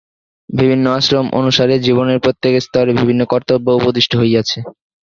[0.49, 4.57] বিভিন্ন আশ্রম অনুসারে জীবনের প্রত্যেক স্তরে বিভিন্ন কর্তব্য উপদিষ্ট হইয়াছে।